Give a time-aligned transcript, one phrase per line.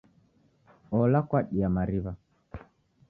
[0.99, 2.11] Ola kwadia mari'wa.